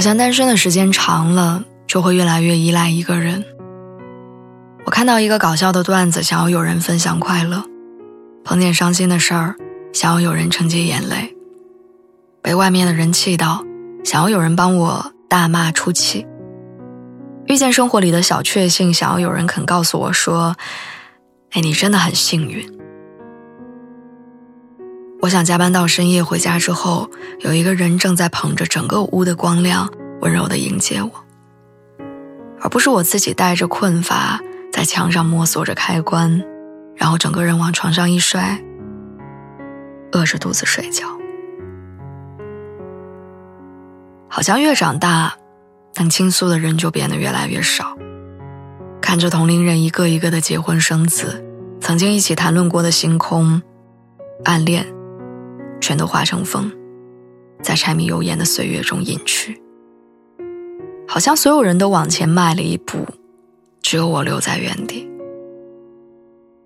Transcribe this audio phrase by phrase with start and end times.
[0.00, 3.44] 好像单身的时间长了，就会越来越依赖一个人。
[4.86, 7.58] 我看到一个搞笑的段子，想要有人分享快乐；
[8.42, 9.56] 碰见伤心的事儿，
[9.92, 11.34] 想要有人承接眼泪；
[12.40, 13.62] 被外面的人气到，
[14.02, 16.24] 想要有人帮我大骂出气；
[17.44, 20.56] 遇见生活里的小确幸，想要有人肯告诉我说
[21.52, 22.66] ：“哎，你真的很幸运。”
[25.22, 29.86] 我想加班到深夜回家之后，有一个人正在捧着整个屋的光亮，
[30.22, 31.10] 温柔地迎接我，
[32.58, 34.40] 而不是我自己带着困乏
[34.72, 36.42] 在墙上摸索着开关，
[36.96, 38.58] 然后整个人往床上一摔，
[40.12, 41.06] 饿着肚子睡觉。
[44.26, 45.34] 好像越长大，
[45.96, 47.94] 能倾诉的人就变得越来越少。
[49.02, 51.44] 看着同龄人一个一个的结婚生子，
[51.78, 53.60] 曾经一起谈论过的星空、
[54.44, 54.86] 暗恋。
[55.80, 56.70] 全都化成风，
[57.62, 59.60] 在柴米油盐的岁月中隐去。
[61.08, 63.04] 好像所有人都往前迈了一步，
[63.82, 65.10] 只有我留在原地。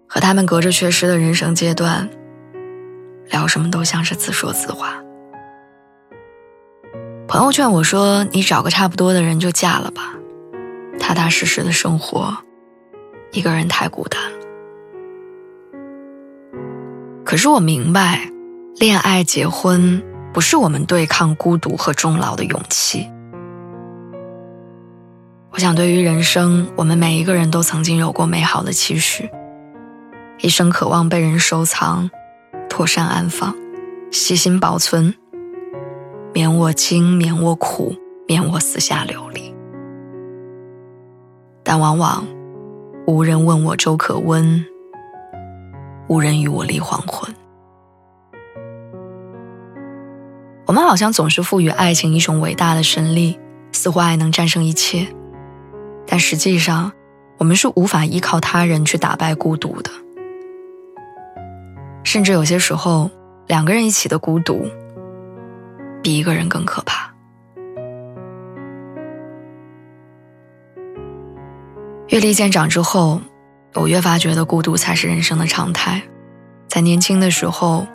[0.07, 2.11] 和他们隔着缺失的人生阶段，
[3.31, 5.03] 聊什么都像是自说自话。
[7.27, 10.15] 朋友劝我说：“你找个差不多的人就嫁了吧，
[11.01, 12.37] 踏踏实实的生活，
[13.33, 14.39] 一个人太孤单了。”
[17.25, 18.31] 可是我明白。
[18.77, 23.09] 恋爱、结婚，不是我们对抗孤独和终老的勇气。
[25.51, 29.31] 我想，对于人生，我们每一个人都曾经有过美好的期许，
[30.41, 32.11] 一生渴望被人收藏、
[32.69, 33.55] 妥善安放、
[34.11, 35.15] 细心保存，
[36.33, 37.95] 免我惊，免我苦，
[38.27, 39.55] 免我四下流离。
[41.63, 42.27] 但往往，
[43.07, 44.67] 无人问我粥可温，
[46.09, 47.33] 无人与我立黄昏。
[50.75, 53.39] 我们好像总是赋予爱情一种伟大的神力，
[53.71, 55.07] 似乎爱能战胜一切。
[56.05, 56.91] 但实际上，
[57.39, 59.91] 我们是无法依靠他人去打败孤独的。
[62.03, 63.09] 甚至有些时候，
[63.47, 64.69] 两个人一起的孤独，
[66.03, 67.15] 比一个人更可怕。
[72.09, 73.21] 阅历渐长之后，
[73.75, 76.03] 我越发觉得孤独才是人生的常态。
[76.67, 77.87] 在年轻的时候。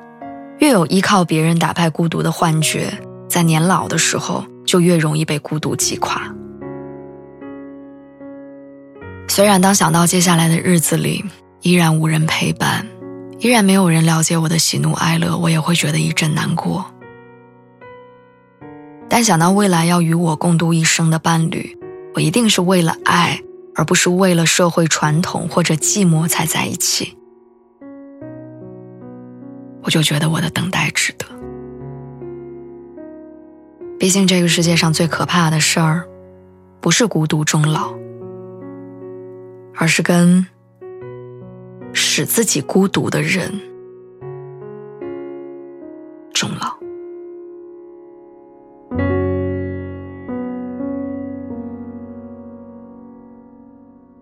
[0.59, 2.91] 越有依靠别人打败孤独的幻觉，
[3.29, 6.33] 在年老的时候就越容易被孤独击垮。
[9.27, 11.23] 虽然当想到接下来的日子里
[11.61, 12.85] 依然无人陪伴，
[13.39, 16.85] 依然没有人了解我的喜怒哀乐，我也会觉得一阵难过。
[19.07, 21.77] 但想到未来要与我共度一生的伴侣，
[22.15, 23.39] 我一定是为了爱，
[23.75, 27.15] 而不是为了社会传统或者寂寞才在一起。
[29.89, 31.25] 我就觉得我的等待值得。
[33.97, 36.07] 毕竟这个世界上最可怕的事儿，
[36.79, 37.91] 不是孤独终老，
[39.73, 40.45] 而是跟
[41.91, 43.51] 使自己孤独的人